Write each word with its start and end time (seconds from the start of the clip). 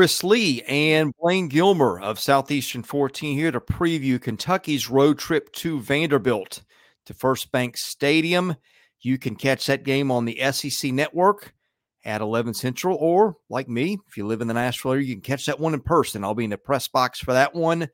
Chris 0.00 0.24
Lee 0.24 0.62
and 0.62 1.12
Blayne 1.20 1.48
Gilmer 1.48 2.00
of 2.00 2.18
Southeastern 2.18 2.82
14 2.82 3.36
here 3.36 3.50
to 3.50 3.60
preview 3.60 4.18
Kentucky's 4.18 4.88
road 4.88 5.18
trip 5.18 5.52
to 5.52 5.80
Vanderbilt 5.80 6.62
to 7.06 7.12
FirstBank 7.12 7.76
Stadium. 7.76 8.56
You 9.00 9.18
can 9.18 9.36
catch 9.36 9.66
that 9.66 9.82
game 9.82 10.10
on 10.10 10.24
the 10.24 10.40
SEC 10.52 10.92
network 10.92 11.52
at 12.04 12.20
11 12.20 12.54
Central, 12.54 12.96
or 12.98 13.36
like 13.50 13.68
me, 13.68 13.98
if 14.08 14.16
you 14.16 14.26
live 14.26 14.40
in 14.40 14.48
the 14.48 14.54
Nashville 14.54 14.92
area, 14.92 15.06
you 15.06 15.14
can 15.16 15.22
catch 15.22 15.44
that 15.46 15.60
one 15.60 15.74
in 15.74 15.80
person. 15.80 16.24
I'll 16.24 16.34
be 16.34 16.44
in 16.44 16.50
the 16.50 16.56
press 16.56 16.88
box 16.88 17.18
for 17.18 17.34
that 17.34 17.54
one. 17.54 17.88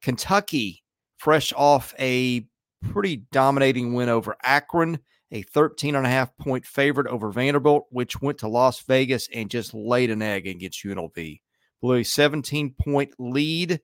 Kentucky, 0.00 0.84
fresh 1.16 1.52
off 1.56 1.94
a 1.98 2.46
pretty 2.82 3.24
dominating 3.32 3.94
win 3.94 4.08
over 4.08 4.36
Akron, 4.42 4.98
a 5.30 5.42
13 5.42 5.94
and 5.94 6.06
a 6.06 6.10
half 6.10 6.36
point 6.36 6.64
favorite 6.64 7.06
over 7.06 7.30
Vanderbilt, 7.30 7.86
which 7.90 8.20
went 8.20 8.38
to 8.38 8.48
Las 8.48 8.80
Vegas 8.80 9.28
and 9.32 9.50
just 9.50 9.74
laid 9.74 10.10
an 10.10 10.22
egg 10.22 10.46
against 10.46 10.84
UNLV. 10.84 11.40
Blew 11.80 11.94
a 11.94 12.04
17 12.04 12.74
point 12.74 13.10
lead, 13.18 13.80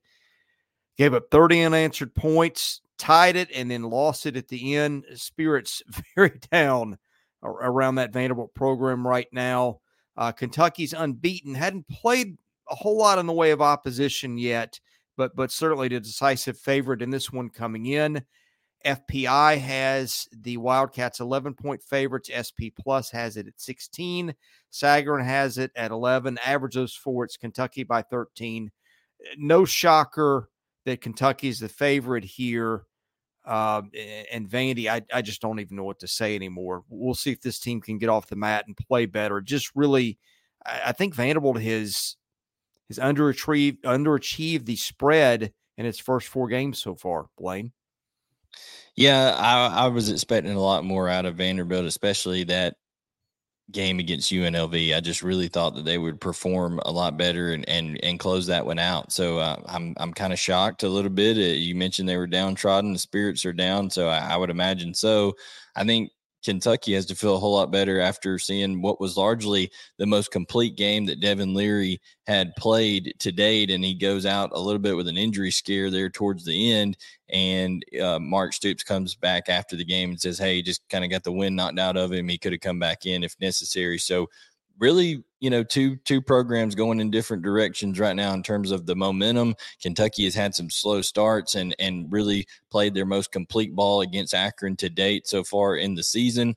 gave 0.97 1.13
up 1.13 1.29
30 1.31 1.61
unanswered 1.61 2.15
points, 2.15 2.81
tied 2.97 3.35
it, 3.35 3.49
and 3.53 3.69
then 3.69 3.83
lost 3.83 4.25
it 4.25 4.37
at 4.37 4.47
the 4.47 4.75
end. 4.75 5.05
Spirits 5.15 5.83
very 6.15 6.39
down 6.51 6.97
around 7.43 7.95
that 7.95 8.13
Vanderbilt 8.13 8.53
program 8.55 9.07
right 9.07 9.27
now. 9.31 9.79
Uh, 10.17 10.31
Kentucky's 10.31 10.93
unbeaten, 10.93 11.53
hadn't 11.53 11.87
played 11.89 12.37
a 12.69 12.75
whole 12.75 12.97
lot 12.97 13.19
in 13.19 13.25
the 13.27 13.33
way 13.33 13.51
of 13.51 13.61
opposition 13.61 14.37
yet, 14.37 14.79
but 15.17 15.35
but 15.35 15.51
certainly 15.51 15.87
the 15.87 15.99
decisive 15.99 16.57
favorite 16.57 17.01
in 17.01 17.09
this 17.09 17.31
one 17.31 17.49
coming 17.49 17.85
in. 17.85 18.23
FPI 18.85 19.59
has 19.59 20.27
the 20.31 20.57
Wildcats 20.57 21.19
11 21.19 21.55
point 21.55 21.81
favorites. 21.81 22.29
SP 22.33 22.69
Plus 22.79 23.09
has 23.11 23.37
it 23.37 23.47
at 23.47 23.59
16. 23.59 24.33
Sagarin 24.71 25.25
has 25.25 25.57
it 25.57 25.71
at 25.75 25.91
11. 25.91 26.37
Average 26.45 26.75
those 26.75 26.95
four, 26.95 27.23
it's 27.23 27.37
Kentucky 27.37 27.83
by 27.83 28.01
13. 28.01 28.71
No 29.37 29.65
shocker 29.65 30.49
that 30.85 31.01
Kentucky 31.01 31.47
is 31.47 31.59
the 31.59 31.69
favorite 31.69 32.23
here. 32.23 32.83
Um, 33.45 33.91
and 34.31 34.49
Vandy, 34.49 34.87
I, 34.87 35.01
I 35.13 35.21
just 35.21 35.41
don't 35.41 35.59
even 35.59 35.77
know 35.77 35.83
what 35.83 35.99
to 35.99 36.07
say 36.07 36.35
anymore. 36.35 36.83
We'll 36.89 37.13
see 37.13 37.31
if 37.31 37.41
this 37.41 37.59
team 37.59 37.79
can 37.79 37.97
get 37.97 38.09
off 38.09 38.27
the 38.27 38.35
mat 38.35 38.65
and 38.67 38.75
play 38.75 39.05
better. 39.05 39.39
Just 39.39 39.75
really, 39.75 40.17
I, 40.65 40.91
think 40.93 41.13
Vanderbilt 41.13 41.61
has 41.61 42.15
has 42.87 42.97
underachieved 42.97 43.81
underachieved 43.81 44.65
the 44.65 44.75
spread 44.75 45.53
in 45.77 45.85
its 45.85 45.99
first 45.99 46.27
four 46.27 46.47
games 46.47 46.79
so 46.79 46.95
far. 46.95 47.27
Blayne. 47.39 47.71
Yeah, 48.95 49.35
I, 49.37 49.85
I 49.85 49.87
was 49.87 50.09
expecting 50.09 50.53
a 50.53 50.59
lot 50.59 50.85
more 50.85 51.09
out 51.09 51.25
of 51.25 51.35
Vanderbilt, 51.35 51.85
especially 51.85 52.43
that 52.45 52.75
game 53.71 53.99
against 53.99 54.31
UNLV. 54.31 54.93
I 54.93 54.99
just 54.99 55.23
really 55.23 55.47
thought 55.47 55.75
that 55.75 55.85
they 55.85 55.97
would 55.97 56.21
perform 56.21 56.79
a 56.85 56.91
lot 56.91 57.17
better 57.17 57.53
and 57.53 57.67
and 57.69 57.99
and 58.03 58.19
close 58.19 58.47
that 58.47 58.65
one 58.65 58.79
out. 58.79 59.11
So 59.11 59.39
uh, 59.39 59.61
I'm 59.67 59.93
I'm 59.97 60.13
kind 60.13 60.33
of 60.33 60.39
shocked 60.39 60.83
a 60.83 60.89
little 60.89 61.11
bit. 61.11 61.37
Uh, 61.37 61.41
you 61.57 61.75
mentioned 61.75 62.07
they 62.07 62.17
were 62.17 62.27
downtrodden, 62.27 62.93
the 62.93 62.99
spirits 62.99 63.45
are 63.45 63.53
down, 63.53 63.89
so 63.89 64.07
I, 64.09 64.19
I 64.33 64.37
would 64.37 64.49
imagine 64.51 64.93
so. 64.93 65.33
I 65.75 65.83
think 65.83 66.11
Kentucky 66.45 66.93
has 66.93 67.05
to 67.07 67.15
feel 67.15 67.35
a 67.35 67.39
whole 67.39 67.55
lot 67.55 67.71
better 67.71 67.99
after 67.99 68.39
seeing 68.39 68.81
what 68.81 69.01
was 69.01 69.17
largely 69.17 69.71
the 69.97 70.05
most 70.05 70.31
complete 70.31 70.77
game 70.77 71.05
that 71.05 71.19
Devin 71.19 71.53
Leary 71.53 71.99
had 72.27 72.55
played 72.57 73.13
to 73.19 73.31
date. 73.31 73.71
And 73.71 73.83
he 73.83 73.95
goes 73.95 74.25
out 74.25 74.51
a 74.53 74.59
little 74.59 74.79
bit 74.79 74.95
with 74.95 75.07
an 75.07 75.17
injury 75.17 75.51
scare 75.51 75.89
there 75.89 76.09
towards 76.09 76.45
the 76.45 76.71
end. 76.71 76.97
And 77.29 77.83
uh, 78.01 78.19
Mark 78.19 78.53
Stoops 78.53 78.83
comes 78.83 79.15
back 79.15 79.49
after 79.49 79.75
the 79.75 79.83
game 79.83 80.11
and 80.11 80.21
says, 80.21 80.37
Hey, 80.37 80.61
just 80.61 80.87
kind 80.89 81.03
of 81.03 81.09
got 81.09 81.23
the 81.23 81.31
wind 81.31 81.55
knocked 81.55 81.79
out 81.79 81.97
of 81.97 82.11
him. 82.13 82.29
He 82.29 82.37
could 82.37 82.53
have 82.53 82.61
come 82.61 82.79
back 82.79 83.05
in 83.05 83.23
if 83.23 83.35
necessary. 83.41 83.97
So 83.97 84.27
really, 84.79 85.23
you 85.39 85.49
know, 85.49 85.63
two 85.63 85.97
two 85.97 86.21
programs 86.21 86.75
going 86.75 86.99
in 86.99 87.11
different 87.11 87.43
directions 87.43 87.99
right 87.99 88.15
now 88.15 88.33
in 88.33 88.43
terms 88.43 88.71
of 88.71 88.85
the 88.85 88.95
momentum. 88.95 89.55
Kentucky 89.81 90.25
has 90.25 90.35
had 90.35 90.55
some 90.55 90.69
slow 90.69 91.01
starts 91.01 91.55
and 91.55 91.75
and 91.79 92.11
really 92.11 92.47
played 92.71 92.93
their 92.93 93.05
most 93.05 93.31
complete 93.31 93.75
ball 93.75 94.01
against 94.01 94.33
Akron 94.33 94.75
to 94.77 94.89
date 94.89 95.27
so 95.27 95.43
far 95.43 95.75
in 95.75 95.95
the 95.95 96.03
season. 96.03 96.55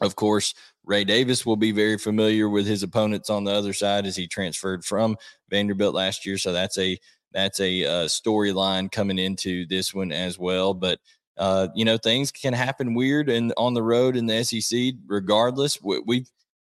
Of 0.00 0.16
course, 0.16 0.54
Ray 0.84 1.04
Davis 1.04 1.46
will 1.46 1.56
be 1.56 1.72
very 1.72 1.98
familiar 1.98 2.48
with 2.48 2.66
his 2.66 2.82
opponents 2.82 3.30
on 3.30 3.44
the 3.44 3.52
other 3.52 3.72
side 3.72 4.06
as 4.06 4.16
he 4.16 4.26
transferred 4.26 4.84
from 4.84 5.16
Vanderbilt 5.48 5.94
last 5.94 6.26
year. 6.26 6.38
So 6.38 6.52
that's 6.52 6.78
a 6.78 6.98
that's 7.32 7.60
a 7.60 7.84
uh, 7.84 8.04
storyline 8.06 8.90
coming 8.90 9.18
into 9.18 9.66
this 9.66 9.94
one 9.94 10.12
as 10.12 10.38
well. 10.38 10.74
But 10.74 11.00
uh, 11.36 11.68
you 11.74 11.84
know, 11.84 11.96
things 11.96 12.30
can 12.30 12.52
happen 12.52 12.94
weird 12.94 13.28
and 13.28 13.52
on 13.56 13.74
the 13.74 13.82
road 13.82 14.16
in 14.16 14.26
the 14.26 14.44
SEC. 14.44 14.94
Regardless, 15.06 15.82
we, 15.82 16.00
we've 16.06 16.30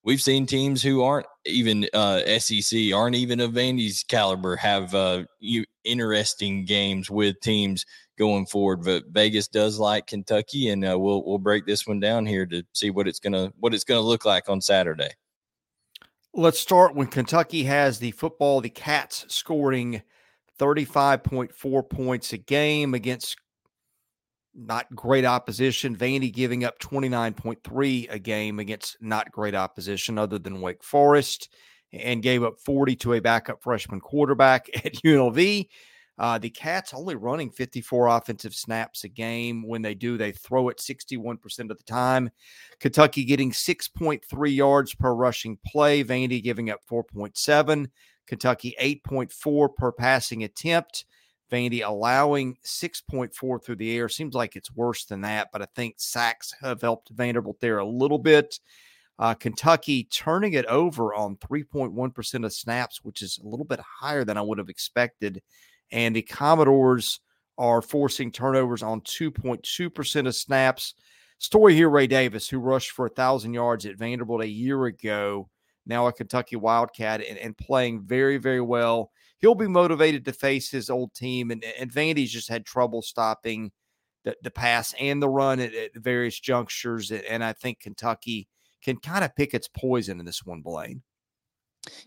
we've 0.04 0.22
seen 0.22 0.47
teams 0.47 0.82
who 0.82 1.03
aren't 1.03 1.26
even 1.44 1.86
uh, 1.92 2.20
SEC, 2.38 2.92
aren't 2.94 3.16
even 3.16 3.41
of 3.41 3.53
Vandy's 3.53 4.04
caliber, 4.04 4.56
have 4.56 4.94
uh, 4.94 5.25
you, 5.41 5.64
interesting 5.84 6.64
games 6.64 7.10
with 7.10 7.41
teams 7.41 7.84
going 8.19 8.47
forward. 8.47 8.84
But 8.84 9.04
Vegas 9.10 9.48
does 9.48 9.78
like 9.78 10.06
Kentucky, 10.06 10.69
and 10.69 10.84
uh, 10.84 10.98
we'll 10.98 11.25
we'll 11.25 11.38
break 11.38 11.66
this 11.66 11.86
one 11.86 12.00
down 12.00 12.26
here 12.26 12.47
to 12.47 12.62
see 12.72 12.91
what 12.91 13.09
it's 13.09 13.20
gonna 13.20 13.53
what 13.59 13.75
it's 13.75 13.84
gonna 13.84 14.00
look 14.00 14.25
like 14.25 14.48
on 14.48 14.60
Saturday. 14.60 15.10
Let's 16.34 16.60
start 16.60 16.94
when 16.94 17.09
Kentucky 17.09 17.65
has 17.65 17.98
the 17.98 18.12
football. 18.12 18.60
The 18.60 18.70
Cats 18.70 19.25
scoring 19.28 20.03
thirty 20.59 20.84
five 20.84 21.22
point 21.22 21.53
four 21.54 21.82
points 21.82 22.32
a 22.32 22.38
game 22.38 22.94
against 22.94 23.36
not 24.58 24.92
great 24.94 25.24
opposition. 25.24 25.96
Vandy 25.96 26.32
giving 26.32 26.64
up 26.64 26.78
29.3 26.80 28.10
a 28.10 28.19
game 28.19 28.58
against 28.58 28.96
not 29.00 29.30
great 29.30 29.54
opposition 29.54 30.19
other 30.19 30.38
than 30.38 30.60
Wake 30.60 30.82
Forest 30.82 31.54
and 31.92 32.22
gave 32.22 32.42
up 32.42 32.58
40 32.60 32.97
to 32.97 33.14
a 33.14 33.20
backup 33.20 33.62
freshman 33.62 34.00
quarterback 34.00 34.68
at 34.84 34.94
UNLV. 34.94 35.68
Uh, 36.18 36.36
the 36.36 36.50
Cats 36.50 36.92
only 36.92 37.14
running 37.14 37.48
54 37.48 38.08
offensive 38.08 38.52
snaps 38.52 39.04
a 39.04 39.08
game. 39.08 39.66
When 39.66 39.82
they 39.82 39.94
do, 39.94 40.16
they 40.16 40.32
throw 40.32 40.68
it 40.68 40.78
61% 40.78 41.38
of 41.70 41.78
the 41.78 41.84
time. 41.84 42.30
Kentucky 42.80 43.24
getting 43.24 43.52
6.3 43.52 44.54
yards 44.54 44.94
per 44.97 45.14
rushing 45.14 45.58
play. 45.64 46.02
Vandy 46.02 46.42
giving 46.42 46.70
up 46.70 46.80
4.7. 46.91 47.86
Kentucky 48.26 48.74
8.4 48.80 49.74
per 49.76 49.92
passing 49.92 50.42
attempt. 50.42 51.04
Vandy 51.50 51.86
allowing 51.86 52.56
6.4 52.64 53.62
through 53.62 53.76
the 53.76 53.97
air. 53.97 54.09
Seems 54.09 54.34
like 54.34 54.56
it's 54.56 54.75
worse 54.75 55.04
than 55.04 55.22
that, 55.22 55.48
but 55.53 55.62
I 55.62 55.66
think 55.75 55.94
sacks 55.98 56.54
have 56.60 56.81
helped 56.81 57.10
Vanderbilt 57.10 57.60
there 57.60 57.78
a 57.78 57.86
little 57.86 58.19
bit. 58.19 58.59
Uh, 59.19 59.34
Kentucky 59.34 60.04
turning 60.04 60.53
it 60.53 60.66
over 60.66 61.14
on 61.14 61.36
3.1% 61.36 62.44
of 62.44 62.53
snaps, 62.53 63.03
which 63.03 63.22
is 63.22 63.38
a 63.42 63.48
little 63.48 63.64
bit 63.64 63.81
higher 63.81 64.25
than 64.25 64.36
I 64.36 64.42
would 64.42 64.59
have 64.59 64.69
expected. 64.69 65.42
And 65.91 66.14
the 66.14 66.22
Commodores 66.22 67.20
are 67.56 67.82
forcing 67.82 68.30
turnovers 68.30 68.82
on 68.82 69.00
2.2% 69.00 70.26
of 70.28 70.34
snaps. 70.34 70.94
Story 71.38 71.74
here 71.74 71.91
Ray 71.91 72.06
Davis, 72.06 72.48
who 72.48 72.59
rushed 72.59 72.92
for 72.92 73.06
a 73.06 73.10
1,000 73.10 73.54
yards 73.54 73.86
at 73.86 73.97
Vanderbilt 73.97 74.42
a 74.42 74.48
year 74.48 74.86
ago, 74.86 75.48
now 75.88 76.06
a 76.06 76.12
Kentucky 76.12 76.56
Wildcat, 76.56 77.22
and, 77.22 77.38
and 77.38 77.56
playing 77.56 78.02
very, 78.02 78.36
very 78.36 78.60
well 78.60 79.10
he'll 79.38 79.54
be 79.54 79.68
motivated 79.68 80.24
to 80.24 80.32
face 80.32 80.70
his 80.70 80.90
old 80.90 81.14
team. 81.14 81.50
And, 81.50 81.64
and 81.78 81.92
Vandy's 81.92 82.32
just 82.32 82.48
had 82.48 82.66
trouble 82.66 83.02
stopping 83.02 83.72
the, 84.24 84.36
the 84.42 84.50
pass 84.50 84.94
and 84.98 85.22
the 85.22 85.28
run 85.28 85.60
at, 85.60 85.74
at 85.74 85.94
various 85.94 86.38
junctures. 86.38 87.10
And 87.10 87.42
I 87.42 87.52
think 87.52 87.80
Kentucky 87.80 88.48
can 88.82 88.96
kind 88.96 89.24
of 89.24 89.34
pick 89.34 89.54
its 89.54 89.68
poison 89.68 90.20
in 90.20 90.26
this 90.26 90.44
one, 90.44 90.60
Blayne. 90.60 91.02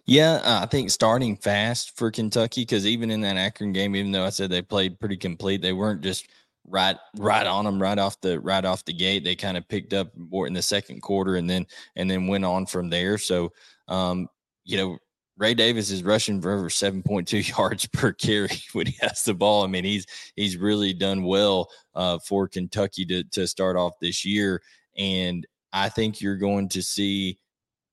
Yeah, 0.05 0.41
uh, 0.43 0.59
I 0.61 0.65
think 0.67 0.91
starting 0.91 1.35
fast 1.37 1.97
for 1.97 2.11
Kentucky 2.11 2.61
because 2.61 2.85
even 2.85 3.09
in 3.09 3.21
that 3.21 3.37
Akron 3.37 3.71
game, 3.71 3.95
even 3.95 4.11
though 4.11 4.25
I 4.25 4.29
said 4.29 4.51
they 4.51 4.61
played 4.61 4.99
pretty 4.99 5.17
complete, 5.17 5.61
they 5.61 5.73
weren't 5.73 6.01
just 6.01 6.27
right 6.67 6.97
right 7.17 7.47
on 7.47 7.65
them 7.65 7.81
right 7.81 7.97
off 7.97 8.19
the 8.21 8.39
right 8.39 8.65
off 8.65 8.85
the 8.85 8.93
gate. 8.93 9.23
They 9.23 9.35
kind 9.35 9.57
of 9.57 9.67
picked 9.67 9.93
up 9.93 10.15
more 10.15 10.47
in 10.47 10.53
the 10.53 10.61
second 10.61 11.01
quarter 11.01 11.35
and 11.35 11.49
then 11.49 11.65
and 11.95 12.09
then 12.09 12.27
went 12.27 12.45
on 12.45 12.65
from 12.65 12.89
there. 12.89 13.17
So 13.17 13.51
um, 13.87 14.27
you 14.63 14.77
know, 14.77 14.97
Ray 15.37 15.53
Davis 15.53 15.89
is 15.89 16.03
rushing 16.03 16.41
for 16.41 16.51
over 16.51 16.69
7.2 16.69 17.57
yards 17.57 17.87
per 17.87 18.13
carry 18.13 18.61
when 18.73 18.87
he 18.87 18.95
has 19.01 19.23
the 19.23 19.33
ball. 19.33 19.63
I 19.63 19.67
mean, 19.67 19.83
he's 19.83 20.05
he's 20.35 20.57
really 20.57 20.93
done 20.93 21.23
well 21.23 21.69
uh, 21.95 22.19
for 22.19 22.47
Kentucky 22.47 23.05
to 23.05 23.23
to 23.23 23.47
start 23.47 23.75
off 23.75 23.93
this 23.99 24.23
year, 24.25 24.61
and 24.97 25.45
I 25.73 25.89
think 25.89 26.21
you're 26.21 26.37
going 26.37 26.69
to 26.69 26.81
see 26.81 27.39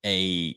a 0.04 0.54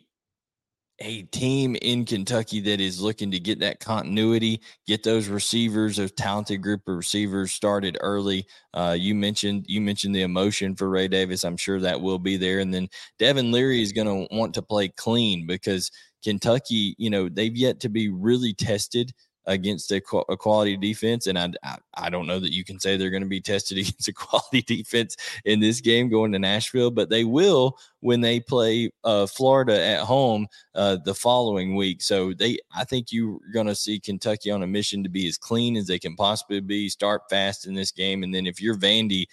a 1.02 1.24
team 1.24 1.76
in 1.82 2.06
Kentucky 2.06 2.60
that 2.62 2.80
is 2.80 3.02
looking 3.02 3.32
to 3.32 3.40
get 3.40 3.60
that 3.60 3.80
continuity, 3.80 4.62
get 4.86 5.04
those 5.04 5.28
receivers, 5.28 5.98
those 5.98 6.12
talented 6.12 6.62
group 6.62 6.88
of 6.88 6.96
receivers 6.96 7.52
started 7.52 7.98
early. 8.02 8.46
Uh, 8.74 8.96
you 8.98 9.16
mentioned 9.16 9.66
you 9.68 9.82
mentioned 9.82 10.16
the 10.16 10.22
emotion 10.22 10.76
for 10.76 10.90
Ray 10.90 11.08
Davis. 11.08 11.44
I'm 11.44 11.58
sure 11.58 11.80
that 11.80 12.00
will 12.00 12.20
be 12.20 12.38
there, 12.38 12.60
and 12.60 12.74
then 12.74 12.88
Devin 13.20 13.52
Leary 13.52 13.82
is 13.82 13.92
going 13.92 14.08
to 14.08 14.36
want 14.36 14.54
to 14.54 14.62
play 14.62 14.90
clean 14.90 15.48
because 15.48 15.90
Kentucky, 16.24 16.96
you 16.98 17.10
know, 17.10 17.28
they've 17.28 17.56
yet 17.56 17.80
to 17.82 17.90
be 17.90 18.10
really 18.10 18.54
tested 18.54 19.12
against 19.46 19.92
a, 19.92 20.02
a 20.30 20.38
quality 20.38 20.78
defense. 20.78 21.28
And 21.28 21.38
I, 21.38 21.52
I, 21.64 21.78
I, 21.96 22.10
don't 22.10 22.28
know 22.28 22.40
that 22.40 22.54
you 22.54 22.64
can 22.64 22.80
say 22.80 22.96
they're 22.96 23.10
going 23.10 23.24
to 23.24 23.30
be 23.30 23.42
tested 23.42 23.78
against 23.80 24.08
a 24.08 24.14
quality 24.14 24.62
defense 24.62 25.18
in 25.46 25.60
this 25.60 25.82
game 25.82 26.10
going 26.10 26.32
to 26.34 26.40
Nashville, 26.40 26.92
but 26.92 27.10
they 27.10 27.24
will 27.24 27.78
when 28.02 28.22
they 28.22 28.40
play 28.40 28.92
uh, 29.04 29.26
Florida 29.26 29.84
at 29.84 30.02
home 30.02 30.48
uh, 30.76 30.98
the 31.04 31.16
following 31.16 31.76
week. 31.76 32.02
So 32.02 32.34
they, 32.34 32.60
I 32.76 32.84
think 32.84 33.12
you're 33.12 33.40
going 33.54 33.68
to 33.68 33.76
see 33.76 34.00
Kentucky 34.00 34.52
on 34.52 34.64
a 34.64 34.68
mission 34.68 35.04
to 35.04 35.10
be 35.10 35.28
as 35.28 35.38
clean 35.38 35.76
as 35.76 35.88
they 35.88 36.00
can 36.00 36.16
possibly 36.16 36.60
be, 36.60 36.90
start 36.90 37.24
fast 37.30 37.66
in 37.66 37.74
this 37.74 37.92
game. 37.92 38.24
And 38.24 38.34
then 38.34 38.46
if 38.46 38.62
you're 38.62 38.78
Vandy, 38.78 39.26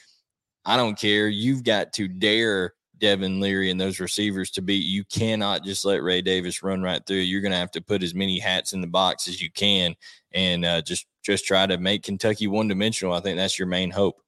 I 0.65 0.77
don't 0.77 0.99
care. 0.99 1.29
You've 1.29 1.65
got 1.65 1.93
to 1.95 2.09
dare 2.09 2.75
Devin 2.99 3.41
Leary 3.41 3.71
and 3.71 3.81
those 3.81 4.01
receivers 4.01 4.51
to 4.53 4.63
beat. 4.63 4.85
You 4.85 5.05
cannot 5.05 5.65
just 5.65 5.85
let 5.85 6.03
Ray 6.03 6.23
Davis 6.23 6.63
run 6.63 6.83
right 6.83 7.05
through. 7.07 7.19
You're 7.19 7.41
going 7.41 7.53
to 7.53 7.59
have 7.59 7.71
to 7.73 7.81
put 7.81 8.03
as 8.03 8.15
many 8.15 8.39
hats 8.39 8.73
in 8.73 8.81
the 8.81 8.87
box 8.87 9.29
as 9.29 9.41
you 9.41 9.51
can, 9.51 9.95
and 10.33 10.65
uh, 10.65 10.83
just 10.83 11.07
just 11.23 11.45
try 11.45 11.67
to 11.67 11.79
make 11.79 12.03
Kentucky 12.03 12.47
one 12.47 12.69
dimensional. 12.69 13.15
I 13.15 13.21
think 13.21 13.37
that's 13.37 13.59
your 13.59 13.69
main 13.69 13.91
hope. 13.91 14.21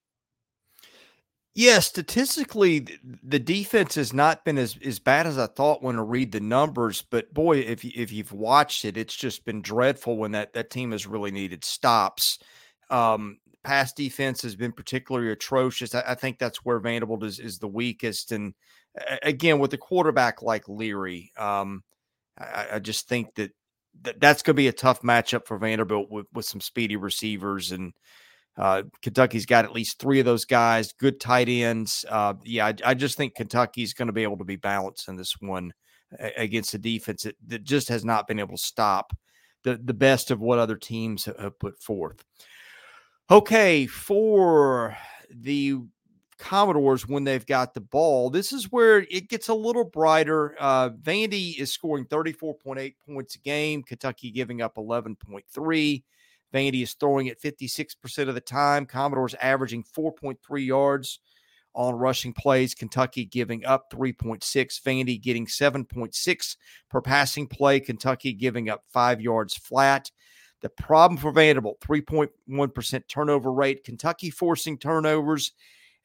Yeah, 1.54 1.80
statistically, 1.80 2.86
the 3.24 3.40
defense 3.40 3.96
has 3.96 4.12
not 4.12 4.44
been 4.44 4.56
as, 4.56 4.78
as 4.84 5.00
bad 5.00 5.26
as 5.26 5.36
I 5.36 5.46
thought 5.46 5.82
when 5.82 5.98
I 5.98 6.02
read 6.02 6.30
the 6.30 6.40
numbers. 6.40 7.02
But 7.02 7.34
boy, 7.34 7.58
if 7.58 7.84
you, 7.84 7.90
if 7.96 8.12
you've 8.12 8.32
watched 8.32 8.84
it, 8.84 8.96
it's 8.96 9.16
just 9.16 9.44
been 9.44 9.60
dreadful 9.60 10.16
when 10.16 10.32
that 10.32 10.52
that 10.52 10.70
team 10.70 10.92
has 10.92 11.06
really 11.08 11.32
needed 11.32 11.64
stops. 11.64 12.38
Um, 12.88 13.38
pass 13.64 13.92
defense 13.92 14.42
has 14.42 14.56
been 14.56 14.72
particularly 14.72 15.30
atrocious. 15.30 15.94
I, 15.94 16.02
I 16.08 16.14
think 16.14 16.38
that's 16.38 16.64
where 16.64 16.78
Vanderbilt 16.78 17.24
is, 17.24 17.38
is 17.38 17.58
the 17.58 17.68
weakest. 17.68 18.32
And 18.32 18.54
again, 19.22 19.58
with 19.58 19.72
a 19.74 19.78
quarterback 19.78 20.42
like 20.42 20.68
Leary, 20.68 21.32
um, 21.36 21.82
I, 22.38 22.66
I, 22.74 22.78
just 22.78 23.08
think 23.08 23.34
that, 23.36 23.50
that 24.02 24.20
that's 24.20 24.42
going 24.42 24.54
to 24.54 24.60
be 24.60 24.68
a 24.68 24.72
tough 24.72 25.02
matchup 25.02 25.46
for 25.46 25.58
Vanderbilt 25.58 26.10
with, 26.10 26.26
with 26.32 26.46
some 26.46 26.60
speedy 26.60 26.96
receivers. 26.96 27.72
And 27.72 27.92
uh, 28.56 28.84
Kentucky's 29.02 29.46
got 29.46 29.64
at 29.64 29.72
least 29.72 29.98
three 29.98 30.20
of 30.20 30.26
those 30.26 30.44
guys, 30.44 30.92
good 30.92 31.20
tight 31.20 31.48
ends. 31.48 32.04
Uh, 32.08 32.34
yeah, 32.44 32.66
I, 32.66 32.74
I, 32.84 32.94
just 32.94 33.16
think 33.16 33.34
Kentucky's 33.34 33.94
going 33.94 34.08
to 34.08 34.12
be 34.12 34.22
able 34.22 34.38
to 34.38 34.44
be 34.44 34.56
balanced 34.56 35.08
in 35.08 35.16
this 35.16 35.34
one 35.40 35.72
against 36.36 36.74
a 36.74 36.78
defense 36.78 37.22
that, 37.22 37.36
that 37.46 37.64
just 37.64 37.88
has 37.88 38.04
not 38.04 38.26
been 38.26 38.40
able 38.40 38.56
to 38.56 38.62
stop 38.62 39.12
the, 39.62 39.78
the 39.82 39.94
best 39.94 40.30
of 40.30 40.40
what 40.40 40.58
other 40.58 40.76
teams 40.76 41.26
have 41.26 41.58
put 41.58 41.80
forth. 41.80 42.24
Okay, 43.30 43.86
for 43.86 44.96
the 45.30 45.76
Commodores 46.36 47.06
when 47.06 47.22
they've 47.22 47.46
got 47.46 47.74
the 47.74 47.80
ball, 47.80 48.28
this 48.28 48.52
is 48.52 48.72
where 48.72 49.06
it 49.08 49.28
gets 49.28 49.46
a 49.46 49.54
little 49.54 49.84
brighter. 49.84 50.56
Uh, 50.58 50.90
Vandy 50.90 51.56
is 51.56 51.70
scoring 51.70 52.06
34.8 52.06 52.94
points 53.06 53.36
a 53.36 53.38
game, 53.38 53.84
Kentucky 53.84 54.32
giving 54.32 54.62
up 54.62 54.74
11.3. 54.74 56.02
Vandy 56.52 56.82
is 56.82 56.94
throwing 56.94 57.28
it 57.28 57.40
56% 57.40 58.28
of 58.28 58.34
the 58.34 58.40
time. 58.40 58.84
Commodores 58.84 59.34
averaging 59.34 59.84
4.3 59.84 60.66
yards 60.66 61.20
on 61.72 61.94
rushing 61.94 62.32
plays. 62.32 62.74
Kentucky 62.74 63.24
giving 63.24 63.64
up 63.64 63.92
3.6. 63.92 64.42
Vandy 64.82 65.20
getting 65.20 65.46
7.6 65.46 66.56
per 66.90 67.00
passing 67.00 67.46
play. 67.46 67.78
Kentucky 67.78 68.32
giving 68.32 68.68
up 68.68 68.82
five 68.88 69.20
yards 69.20 69.54
flat. 69.54 70.10
The 70.60 70.68
problem 70.68 71.18
for 71.18 71.32
Vanderbilt 71.32 71.80
3.1% 71.80 73.08
turnover 73.08 73.52
rate. 73.52 73.84
Kentucky 73.84 74.30
forcing 74.30 74.76
turnovers 74.76 75.52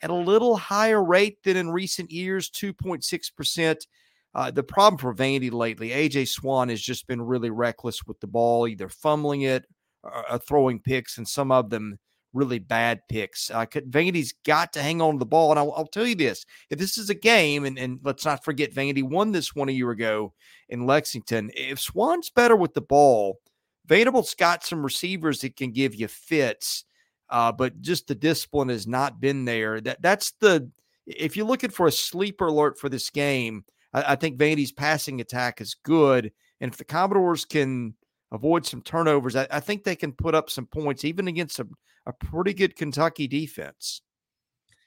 at 0.01 0.09
a 0.09 0.13
little 0.13 0.55
higher 0.55 1.03
rate 1.03 1.43
than 1.43 1.57
in 1.57 1.69
recent 1.69 2.11
years, 2.11 2.49
2.6%. 2.49 3.87
Uh, 4.33 4.51
the 4.51 4.63
problem 4.63 4.97
for 4.97 5.13
Vandy 5.13 5.51
lately, 5.51 5.89
AJ 5.89 6.27
Swann 6.27 6.69
has 6.69 6.81
just 6.81 7.07
been 7.07 7.21
really 7.21 7.49
reckless 7.49 8.05
with 8.05 8.19
the 8.19 8.27
ball, 8.27 8.67
either 8.67 8.89
fumbling 8.89 9.43
it 9.43 9.65
or, 10.03 10.31
or 10.31 10.37
throwing 10.37 10.79
picks, 10.79 11.17
and 11.17 11.27
some 11.27 11.51
of 11.51 11.69
them 11.69 11.97
really 12.35 12.59
bad 12.59 12.99
picks. 13.07 13.49
Uh, 13.49 13.65
Vandy's 13.65 14.33
got 14.45 14.73
to 14.73 14.81
hang 14.81 15.01
on 15.01 15.13
to 15.13 15.19
the 15.19 15.25
ball. 15.25 15.51
And 15.51 15.59
I'll, 15.59 15.71
I'll, 15.71 15.87
tell 15.87 16.05
you 16.05 16.15
this 16.15 16.45
if 16.69 16.77
this 16.77 16.97
is 16.97 17.09
a 17.09 17.15
game, 17.15 17.65
and, 17.65 17.79
and 17.79 17.99
let's 18.03 18.25
not 18.25 18.43
forget, 18.43 18.73
Vandy 18.73 19.01
won 19.01 19.31
this 19.31 19.55
one 19.55 19.69
a 19.69 19.71
year 19.71 19.91
ago 19.91 20.33
in 20.69 20.85
Lexington. 20.85 21.49
If 21.55 21.79
Swann's 21.79 22.29
better 22.29 22.57
with 22.57 22.73
the 22.73 22.81
ball, 22.81 23.39
Vanderbilt's 23.87 24.35
got 24.35 24.63
some 24.63 24.83
receivers 24.83 25.41
that 25.41 25.55
can 25.55 25.71
give 25.71 25.95
you 25.95 26.07
fits, 26.07 26.85
uh, 27.29 27.51
but 27.51 27.81
just 27.81 28.07
the 28.07 28.15
discipline 28.15 28.69
has 28.69 28.87
not 28.87 29.19
been 29.19 29.45
there. 29.45 29.81
That 29.81 30.01
that's 30.01 30.31
the 30.39 30.69
if 31.05 31.37
you're 31.37 31.45
looking 31.45 31.69
for 31.69 31.87
a 31.87 31.91
sleeper 31.91 32.47
alert 32.47 32.79
for 32.79 32.89
this 32.89 33.09
game, 33.09 33.63
I, 33.93 34.13
I 34.13 34.15
think 34.15 34.37
Vandy's 34.37 34.71
passing 34.71 35.21
attack 35.21 35.61
is 35.61 35.75
good, 35.83 36.31
and 36.59 36.71
if 36.71 36.77
the 36.77 36.85
Commodores 36.85 37.45
can 37.45 37.95
avoid 38.31 38.65
some 38.65 38.81
turnovers, 38.81 39.35
I, 39.35 39.47
I 39.51 39.59
think 39.59 39.83
they 39.83 39.95
can 39.95 40.13
put 40.13 40.35
up 40.35 40.49
some 40.49 40.65
points 40.65 41.05
even 41.05 41.27
against 41.27 41.59
a, 41.59 41.67
a 42.05 42.13
pretty 42.13 42.53
good 42.53 42.75
Kentucky 42.75 43.27
defense. 43.27 44.01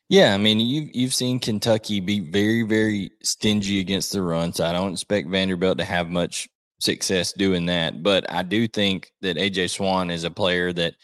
Yeah, 0.09 0.35
I 0.35 0.39
mean 0.39 0.59
you've 0.59 0.89
you've 0.95 1.15
seen 1.15 1.39
Kentucky 1.39 2.01
be 2.01 2.21
very 2.21 2.63
very 2.63 3.11
stingy 3.23 3.79
against 3.81 4.13
the 4.13 4.23
run, 4.23 4.53
so 4.53 4.65
I 4.65 4.73
don't 4.73 4.93
expect 4.93 5.29
Vanderbilt 5.29 5.79
to 5.79 5.85
have 5.85 6.09
much 6.09 6.49
success 6.81 7.33
doing 7.33 7.67
that. 7.67 8.03
But 8.03 8.31
I 8.33 8.43
do 8.43 8.69
think 8.69 9.13
that 9.23 9.37
AJ 9.37 9.71
Swann 9.71 10.11
is 10.11 10.25
a 10.25 10.31
player 10.31 10.73
that 10.73 10.95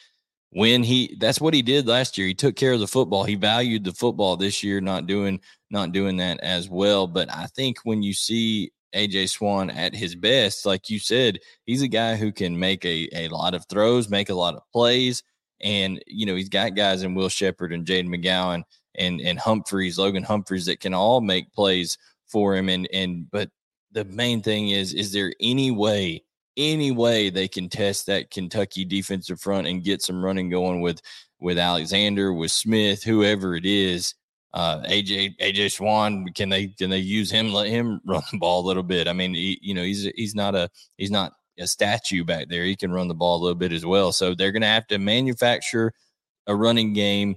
when 0.54 0.84
he 0.84 1.16
that's 1.18 1.40
what 1.40 1.52
he 1.52 1.62
did 1.62 1.88
last 1.88 2.16
year. 2.16 2.28
He 2.28 2.34
took 2.34 2.54
care 2.54 2.72
of 2.72 2.80
the 2.80 2.86
football. 2.86 3.24
He 3.24 3.34
valued 3.34 3.84
the 3.84 3.92
football 3.92 4.36
this 4.36 4.62
year, 4.62 4.80
not 4.80 5.06
doing 5.06 5.40
not 5.70 5.92
doing 5.92 6.16
that 6.18 6.38
as 6.40 6.68
well. 6.70 7.06
But 7.06 7.28
I 7.32 7.46
think 7.56 7.78
when 7.82 8.02
you 8.02 8.14
see 8.14 8.70
AJ 8.94 9.30
Swann 9.30 9.70
at 9.70 9.94
his 9.94 10.14
best, 10.14 10.64
like 10.64 10.88
you 10.88 11.00
said, 11.00 11.40
he's 11.66 11.82
a 11.82 11.88
guy 11.88 12.14
who 12.14 12.30
can 12.30 12.56
make 12.58 12.84
a, 12.84 13.08
a 13.12 13.28
lot 13.28 13.54
of 13.54 13.66
throws, 13.68 14.08
make 14.08 14.30
a 14.30 14.34
lot 14.34 14.54
of 14.54 14.62
plays. 14.72 15.24
And, 15.60 16.00
you 16.06 16.24
know, 16.26 16.36
he's 16.36 16.48
got 16.48 16.76
guys 16.76 17.02
in 17.02 17.14
Will 17.14 17.28
Sheppard 17.28 17.72
and 17.72 17.84
Jayden 17.84 18.08
McGowan 18.08 18.62
and 18.94 19.20
and 19.20 19.38
Humphreys, 19.40 19.98
Logan 19.98 20.22
Humphreys 20.22 20.66
that 20.66 20.78
can 20.78 20.94
all 20.94 21.20
make 21.20 21.52
plays 21.52 21.98
for 22.28 22.54
him. 22.54 22.68
And 22.68 22.88
and 22.92 23.28
but 23.30 23.50
the 23.94 24.04
main 24.04 24.42
thing 24.42 24.70
is 24.70 24.92
is 24.92 25.12
there 25.12 25.32
any 25.40 25.70
way 25.70 26.22
any 26.56 26.90
way 26.90 27.30
they 27.30 27.48
can 27.48 27.68
test 27.68 28.06
that 28.06 28.30
Kentucky 28.30 28.84
defensive 28.84 29.40
front 29.40 29.66
and 29.66 29.82
get 29.82 30.02
some 30.02 30.24
running 30.24 30.50
going 30.50 30.80
with 30.80 31.00
with 31.40 31.58
Alexander, 31.58 32.32
with 32.32 32.50
Smith, 32.50 33.02
whoever 33.02 33.56
it 33.56 33.66
is. 33.66 34.14
Uh, 34.52 34.82
AJ 34.82 35.36
AJ 35.38 35.72
Swann, 35.72 36.26
can 36.34 36.48
they 36.48 36.68
can 36.68 36.90
they 36.90 36.98
use 36.98 37.30
him? 37.30 37.52
Let 37.52 37.68
him 37.68 38.00
run 38.06 38.22
the 38.30 38.38
ball 38.38 38.64
a 38.64 38.66
little 38.66 38.82
bit. 38.82 39.08
I 39.08 39.12
mean, 39.12 39.34
he, 39.34 39.58
you 39.62 39.74
know, 39.74 39.82
he's 39.82 40.04
he's 40.14 40.34
not 40.34 40.54
a 40.54 40.70
he's 40.96 41.10
not 41.10 41.32
a 41.58 41.66
statue 41.66 42.24
back 42.24 42.48
there. 42.48 42.64
He 42.64 42.76
can 42.76 42.92
run 42.92 43.08
the 43.08 43.14
ball 43.14 43.36
a 43.36 43.42
little 43.42 43.58
bit 43.58 43.72
as 43.72 43.84
well. 43.84 44.12
So 44.12 44.34
they're 44.34 44.52
going 44.52 44.62
to 44.62 44.68
have 44.68 44.86
to 44.88 44.98
manufacture 44.98 45.92
a 46.46 46.54
running 46.54 46.92
game, 46.92 47.36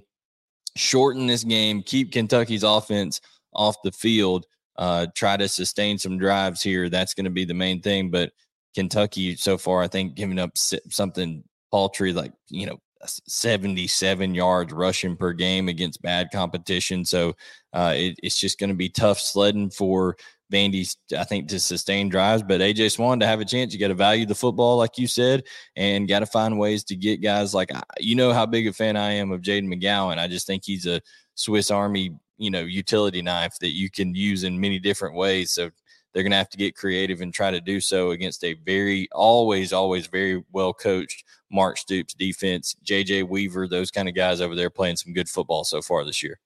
shorten 0.76 1.26
this 1.26 1.44
game, 1.44 1.82
keep 1.82 2.12
Kentucky's 2.12 2.62
offense 2.62 3.20
off 3.52 3.76
the 3.82 3.92
field 3.92 4.46
uh, 4.78 5.06
try 5.14 5.36
to 5.36 5.48
sustain 5.48 5.98
some 5.98 6.18
drives 6.18 6.62
here. 6.62 6.88
That's 6.88 7.12
going 7.12 7.24
to 7.24 7.30
be 7.30 7.44
the 7.44 7.54
main 7.54 7.82
thing. 7.82 8.10
But 8.10 8.32
Kentucky 8.74 9.36
so 9.36 9.58
far, 9.58 9.82
I 9.82 9.88
think, 9.88 10.14
giving 10.14 10.38
up 10.38 10.52
something 10.56 11.44
paltry 11.70 12.14
like 12.14 12.32
you 12.48 12.66
know 12.66 12.78
77 13.06 14.34
yards 14.34 14.72
rushing 14.72 15.16
per 15.16 15.32
game 15.32 15.68
against 15.68 16.02
bad 16.02 16.28
competition. 16.32 17.04
So 17.04 17.34
uh, 17.72 17.94
it, 17.96 18.18
it's 18.22 18.38
just 18.38 18.58
going 18.58 18.70
to 18.70 18.76
be 18.76 18.88
tough 18.88 19.20
sledding 19.20 19.70
for 19.70 20.16
Vandy, 20.52 20.96
I 21.16 21.24
think, 21.24 21.48
to 21.48 21.60
sustain 21.60 22.08
drives. 22.08 22.42
But 22.42 22.60
AJ 22.60 22.92
Swann 22.92 23.20
to 23.20 23.26
have 23.26 23.40
a 23.40 23.44
chance, 23.44 23.72
you 23.72 23.80
got 23.80 23.88
to 23.88 23.94
value 23.94 24.26
the 24.26 24.34
football, 24.34 24.76
like 24.76 24.96
you 24.96 25.06
said, 25.06 25.44
and 25.76 26.08
got 26.08 26.20
to 26.20 26.26
find 26.26 26.58
ways 26.58 26.84
to 26.84 26.96
get 26.96 27.20
guys 27.20 27.54
like 27.54 27.70
you 27.98 28.16
know 28.16 28.32
how 28.32 28.46
big 28.46 28.66
a 28.66 28.72
fan 28.72 28.96
I 28.96 29.12
am 29.12 29.30
of 29.30 29.42
Jayden 29.42 29.72
McGowan. 29.72 30.18
I 30.18 30.26
just 30.26 30.46
think 30.46 30.62
he's 30.64 30.86
a 30.86 31.00
Swiss 31.34 31.70
Army 31.70 32.16
you 32.38 32.50
know 32.50 32.60
utility 32.60 33.22
knife 33.22 33.58
that 33.60 33.74
you 33.74 33.90
can 33.90 34.14
use 34.14 34.44
in 34.44 34.60
many 34.60 34.78
different 34.78 35.14
ways 35.14 35.50
so 35.50 35.70
they're 36.12 36.22
going 36.22 36.30
to 36.30 36.36
have 36.36 36.48
to 36.48 36.56
get 36.56 36.74
creative 36.74 37.20
and 37.20 37.34
try 37.34 37.50
to 37.50 37.60
do 37.60 37.80
so 37.80 38.10
against 38.10 38.42
a 38.42 38.54
very 38.54 39.08
always 39.12 39.72
always 39.72 40.06
very 40.06 40.42
well 40.52 40.72
coached 40.72 41.24
mark 41.50 41.76
stoops 41.76 42.14
defense 42.14 42.74
jj 42.84 43.28
weaver 43.28 43.68
those 43.68 43.90
kind 43.90 44.08
of 44.08 44.14
guys 44.14 44.40
over 44.40 44.54
there 44.54 44.70
playing 44.70 44.96
some 44.96 45.12
good 45.12 45.28
football 45.28 45.64
so 45.64 45.82
far 45.82 46.04
this 46.04 46.22
year 46.22 46.38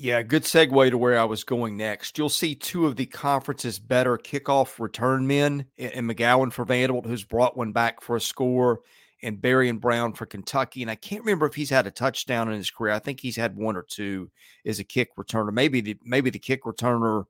Yeah, 0.00 0.22
good 0.22 0.44
segue 0.44 0.90
to 0.90 0.96
where 0.96 1.18
I 1.18 1.24
was 1.24 1.42
going 1.42 1.76
next. 1.76 2.18
You'll 2.18 2.28
see 2.28 2.54
two 2.54 2.86
of 2.86 2.94
the 2.94 3.06
conference's 3.06 3.80
better 3.80 4.16
kickoff 4.16 4.78
return 4.78 5.26
men 5.26 5.64
in 5.76 6.06
McGowan 6.06 6.52
for 6.52 6.64
Vanderbilt, 6.64 7.04
who's 7.04 7.24
brought 7.24 7.56
one 7.56 7.72
back 7.72 8.00
for 8.00 8.14
a 8.14 8.20
score, 8.20 8.82
and 9.22 9.40
Barion 9.40 9.78
Brown 9.78 10.12
for 10.12 10.26
Kentucky. 10.26 10.82
And 10.82 10.90
I 10.90 10.94
can't 10.94 11.22
remember 11.22 11.46
if 11.46 11.54
he's 11.54 11.70
had 11.70 11.86
a 11.86 11.90
touchdown 11.90 12.48
in 12.50 12.56
his 12.56 12.70
career. 12.70 12.92
I 12.92 12.98
think 12.98 13.20
he's 13.20 13.36
had 13.36 13.56
one 13.56 13.76
or 13.76 13.82
two 13.82 14.30
as 14.64 14.78
a 14.78 14.84
kick 14.84 15.16
returner. 15.16 15.52
Maybe 15.52 15.80
the 15.80 15.96
maybe 16.04 16.30
the 16.30 16.38
kick 16.38 16.64
returner. 16.64 17.24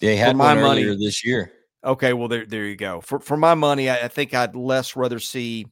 They 0.00 0.16
had 0.16 0.36
my 0.36 0.54
money 0.54 0.84
this 0.96 1.24
year. 1.24 1.52
Okay, 1.84 2.12
well 2.12 2.28
there 2.28 2.46
there 2.46 2.66
you 2.66 2.76
go. 2.76 3.00
For 3.00 3.20
for 3.20 3.36
my 3.36 3.54
money, 3.54 3.88
I, 3.88 4.04
I 4.04 4.08
think 4.08 4.34
I'd 4.34 4.56
less 4.56 4.96
rather 4.96 5.18
see. 5.18 5.66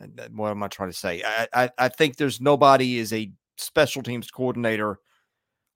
Uh, 0.00 0.06
what 0.32 0.50
am 0.50 0.62
I 0.62 0.68
trying 0.68 0.90
to 0.90 0.96
say? 0.96 1.22
I, 1.24 1.48
I 1.52 1.70
I 1.78 1.88
think 1.88 2.16
there's 2.16 2.40
nobody 2.40 2.98
is 2.98 3.12
a 3.12 3.30
special 3.56 4.02
teams 4.02 4.30
coordinator 4.30 4.98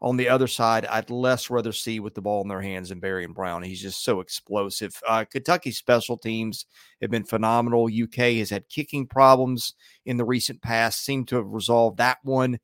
on 0.01 0.17
the 0.17 0.29
other 0.29 0.47
side, 0.47 0.87
I'd 0.87 1.11
less 1.11 1.51
rather 1.51 1.73
see 1.73 1.99
with 1.99 2.15
the 2.15 2.23
ball 2.23 2.43
in 2.43 2.49
their 2.49 2.61
hands 2.61 2.91
than 2.91 3.01
Barion 3.01 3.33
Brown. 3.35 3.63
He's 3.63 3.83
just 3.83 4.05
so 4.05 4.21
explosive. 4.21 4.95
Uh, 5.07 5.25
Kentucky 5.25 5.73
special 5.73 6.17
teams 6.17 6.67
have 7.03 7.11
been 7.11 7.25
phenomenal. 7.25 7.87
UK 7.87 8.37
has 8.37 8.51
had 8.51 8.69
kicking 8.69 9.07
problems 9.07 9.75
in 10.07 10.17
the 10.17 10.25
recent 10.25 10.63
past, 10.63 11.05
seem 11.05 11.25
to 11.27 11.37
have 11.37 11.49
resolved 11.49 11.99
that 11.99 12.19
one. 12.23 12.59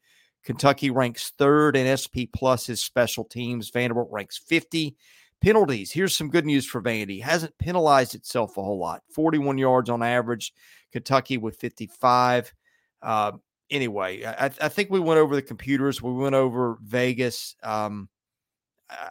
Kentucky 0.45 0.91
ranks 0.91 1.33
third 1.39 1.75
in 1.75 1.97
SP 1.97 2.29
plus 2.33 2.67
his 2.67 2.83
special 2.83 3.25
teams. 3.25 3.71
Vanderbilt 3.71 4.09
ranks 4.13 4.39
50. 4.39 4.97
Penalties. 5.41 5.91
Here's 5.93 6.17
some 6.17 6.31
good 6.31 6.47
news 6.47 6.65
for 6.65 6.81
Vandy. 6.81 7.21
Hasn't 7.21 7.59
penalized 7.59 8.15
itself 8.15 8.57
a 8.57 8.63
whole 8.63 8.79
lot. 8.79 9.03
41 9.11 9.59
yards 9.59 9.91
on 9.91 10.03
average. 10.03 10.55
Kentucky 10.93 11.37
with 11.37 11.57
55. 11.57 12.55
Uh, 13.03 13.33
anyway, 13.71 14.25
I, 14.25 14.47
I, 14.47 14.69
think 14.69 14.91
we 14.91 15.01
went 15.01 15.19
over 15.19 15.35
the 15.35 15.43
computers. 15.43 16.03
We 16.03 16.13
went 16.13 16.35
over 16.35 16.79
Vegas. 16.83 17.57
Um, 17.63 18.09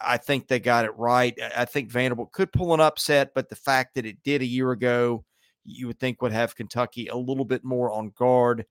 I 0.01 0.17
think 0.17 0.48
they 0.48 0.60
got 0.60 0.86
it 0.86 0.98
right. 0.98 1.38
I 1.55 1.65
think 1.65 1.91
Vanderbilt 1.91 2.31
could 2.31 2.51
pull 2.51 2.74
an 2.74 2.79
upset, 2.79 3.31
but 3.33 3.50
the 3.50 3.55
fact 3.55 3.95
that 3.95 4.05
it 4.05 4.24
did 4.24 4.41
a 4.41 4.48
year 4.48 4.72
ago, 4.72 5.25
you 5.65 5.88
would 5.88 6.00
think 6.00 6.22
would 6.22 6.31
have 6.31 6.55
Kentucky 6.55 7.07
a 7.07 7.15
little 7.15 7.45
bit 7.45 7.63
more 7.63 7.91
on 7.91 8.12
guard. 8.15 8.65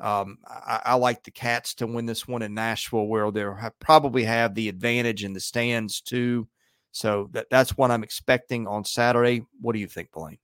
Um, 0.00 0.38
I, 0.46 0.80
I, 0.86 0.94
like 0.94 1.22
the 1.24 1.30
Cats 1.30 1.74
to 1.74 1.86
win 1.86 2.06
this 2.06 2.26
one 2.26 2.40
in 2.40 2.54
Nashville, 2.54 3.06
where 3.06 3.30
they'll 3.30 3.54
have, 3.54 3.78
probably 3.80 4.24
have 4.24 4.54
the 4.54 4.70
advantage 4.70 5.24
in 5.24 5.34
the 5.34 5.40
stands 5.40 6.00
too. 6.00 6.48
So 6.90 7.28
that, 7.32 7.48
that's 7.50 7.76
what 7.76 7.90
I'm 7.90 8.02
expecting 8.02 8.66
on 8.66 8.84
Saturday. 8.84 9.44
What 9.60 9.74
do 9.74 9.78
you 9.78 9.86
think, 9.86 10.10
Blayne? 10.10 10.38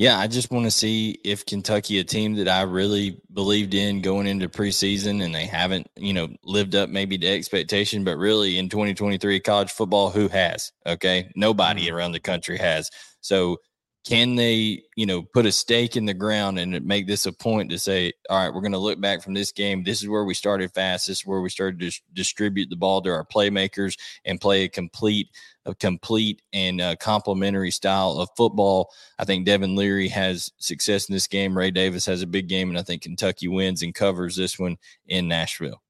Yeah, 0.00 0.18
I 0.18 0.28
just 0.28 0.50
want 0.50 0.64
to 0.64 0.70
see 0.70 1.20
if 1.24 1.44
Kentucky, 1.44 1.98
a 1.98 2.04
team 2.04 2.36
that 2.36 2.48
I 2.48 2.62
really 2.62 3.20
believed 3.34 3.74
in 3.74 4.00
going 4.00 4.26
into 4.26 4.48
preseason, 4.48 5.22
and 5.22 5.34
they 5.34 5.44
haven't, 5.44 5.90
you 5.94 6.14
know, 6.14 6.28
lived 6.42 6.74
up 6.74 6.88
maybe 6.88 7.18
to 7.18 7.26
expectation, 7.26 8.02
but 8.02 8.16
really 8.16 8.56
in 8.56 8.70
2023 8.70 9.40
college 9.40 9.70
football, 9.70 10.08
who 10.08 10.28
has? 10.28 10.72
Okay, 10.86 11.30
nobody 11.36 11.84
mm-hmm. 11.84 11.96
around 11.96 12.12
the 12.12 12.18
country 12.18 12.56
has. 12.56 12.88
So 13.20 13.58
can 14.06 14.34
they, 14.34 14.82
you 14.96 15.04
know, 15.04 15.22
put 15.22 15.44
a 15.44 15.52
stake 15.52 15.94
in 15.94 16.06
the 16.06 16.14
ground 16.14 16.58
and 16.58 16.84
make 16.86 17.06
this 17.06 17.26
a 17.26 17.32
point 17.32 17.70
to 17.70 17.78
say, 17.78 18.12
all 18.30 18.38
right, 18.38 18.52
we're 18.52 18.62
going 18.62 18.72
to 18.72 18.78
look 18.78 18.98
back 18.98 19.22
from 19.22 19.34
this 19.34 19.52
game. 19.52 19.82
This 19.82 20.02
is 20.02 20.08
where 20.08 20.24
we 20.24 20.32
started 20.32 20.72
fast. 20.72 21.06
This 21.06 21.18
is 21.18 21.26
where 21.26 21.42
we 21.42 21.50
started 21.50 21.80
to 21.80 22.00
distribute 22.14 22.70
the 22.70 22.76
ball 22.76 23.02
to 23.02 23.10
our 23.10 23.26
playmakers 23.26 23.98
and 24.24 24.40
play 24.40 24.64
a 24.64 24.68
complete, 24.68 25.28
a 25.66 25.74
complete 25.74 26.40
and 26.54 26.80
uh, 26.80 26.96
complementary 26.96 27.70
style 27.70 28.12
of 28.12 28.30
football. 28.38 28.90
I 29.18 29.26
think 29.26 29.44
Devin 29.44 29.76
Leary 29.76 30.08
has 30.08 30.50
success 30.56 31.08
in 31.08 31.12
this 31.12 31.26
game. 31.26 31.56
Ray 31.56 31.70
Davis 31.70 32.06
has 32.06 32.22
a 32.22 32.26
big 32.26 32.48
game, 32.48 32.70
and 32.70 32.78
I 32.78 32.82
think 32.82 33.02
Kentucky 33.02 33.48
wins 33.48 33.82
and 33.82 33.94
covers 33.94 34.34
this 34.34 34.58
one 34.58 34.78
in 35.08 35.28
Nashville. 35.28 35.82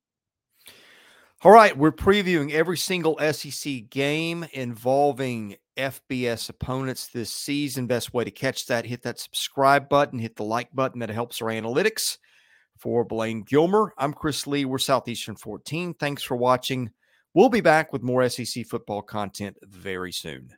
All 1.42 1.52
right, 1.52 1.74
we're 1.74 1.92
previewing 1.92 2.50
every 2.50 2.76
single 2.76 3.18
SEC 3.32 3.88
game 3.88 4.44
involving 4.52 5.56
FBS 5.80 6.48
opponents 6.48 7.08
this 7.08 7.32
season. 7.32 7.86
Best 7.86 8.12
way 8.14 8.24
to 8.24 8.30
catch 8.30 8.66
that, 8.66 8.86
hit 8.86 9.02
that 9.02 9.18
subscribe 9.18 9.88
button, 9.88 10.18
hit 10.18 10.36
the 10.36 10.44
like 10.44 10.74
button. 10.74 11.00
That 11.00 11.10
helps 11.10 11.40
our 11.40 11.48
analytics. 11.48 12.18
For 12.78 13.04
Blayne 13.04 13.42
Gilmer, 13.42 13.92
I'm 13.98 14.14
Chris 14.14 14.46
Lee. 14.46 14.64
We're 14.64 14.78
Southeastern 14.78 15.36
14. 15.36 15.94
Thanks 15.94 16.22
for 16.22 16.36
watching. 16.36 16.90
We'll 17.34 17.50
be 17.50 17.60
back 17.60 17.92
with 17.92 18.02
more 18.02 18.26
SEC 18.28 18.66
football 18.66 19.02
content 19.02 19.56
very 19.62 20.12
soon. 20.12 20.54